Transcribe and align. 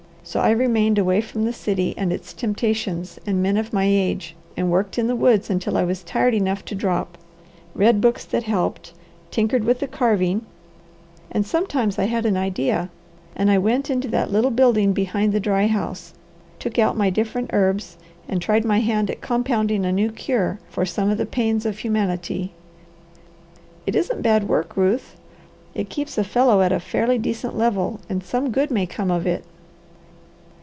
So 0.23 0.39
I 0.39 0.51
remained 0.51 0.97
away 0.99 1.19
from 1.19 1.43
the 1.43 1.51
city 1.51 1.93
and 1.97 2.13
its 2.13 2.31
temptations 2.31 3.17
and 3.25 3.41
men 3.43 3.57
of 3.57 3.73
my 3.73 3.85
age, 3.85 4.33
and 4.55 4.71
worked 4.71 4.97
in 4.99 5.07
the 5.07 5.15
woods 5.15 5.49
until 5.49 5.75
I 5.75 5.83
was 5.83 6.03
tired 6.03 6.33
enough 6.35 6.63
to 6.65 6.75
drop, 6.75 7.17
read 7.73 7.99
books 7.99 8.23
that 8.25 8.43
helped, 8.43 8.93
tinkered 9.31 9.63
with 9.65 9.79
the 9.79 9.87
carving, 9.87 10.45
and 11.31 11.45
sometimes 11.45 11.97
I 11.99 12.05
had 12.05 12.25
an 12.27 12.37
idea, 12.37 12.89
and 13.35 13.49
I 13.51 13.57
went 13.57 13.89
into 13.89 14.07
that 14.09 14.31
little 14.31 14.51
building 14.51 14.93
behind 14.93 15.33
the 15.33 15.39
dry 15.41 15.65
house, 15.67 16.13
took 16.59 16.77
out 16.79 16.95
my 16.95 17.09
different 17.09 17.49
herbs, 17.51 17.97
and 18.29 18.41
tried 18.41 18.63
my 18.63 18.79
hand 18.79 19.09
at 19.09 19.19
compounding 19.21 19.85
a 19.85 19.91
new 19.91 20.11
cure 20.11 20.59
for 20.69 20.85
some 20.85 21.09
of 21.09 21.17
the 21.17 21.25
pains 21.25 21.65
of 21.65 21.79
humanity. 21.79 22.53
It 23.87 23.95
isn't 23.95 24.21
bad 24.21 24.47
work, 24.47 24.77
Ruth. 24.77 25.17
It 25.75 25.89
keeps 25.89 26.15
a 26.17 26.23
fellow 26.23 26.61
at 26.61 26.71
a 26.71 26.79
fairly 26.79 27.17
decent 27.17 27.57
level, 27.57 27.99
and 28.07 28.23
some 28.23 28.51
good 28.51 28.69
may 28.71 28.85
come 28.85 29.09
of 29.11 29.25
it. 29.27 29.43